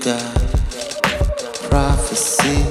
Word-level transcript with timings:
got 0.00 0.20
prophecy. 1.70 2.67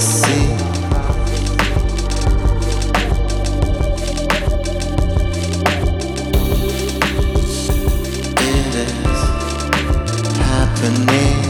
see. 0.00 0.54
It 8.40 8.74
is 8.76 9.20
happening. 10.38 11.47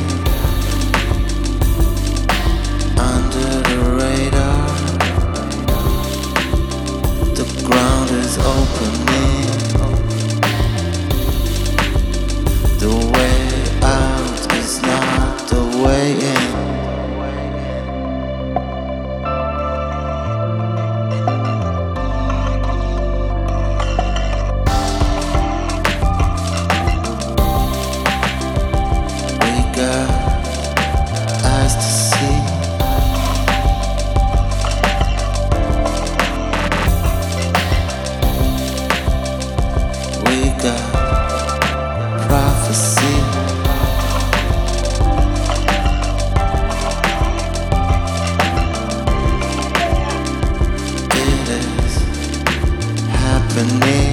the 40.61 40.75
prophecy. 42.27 43.17
It 51.15 51.49
is 51.49 51.95
happening. 53.09 54.08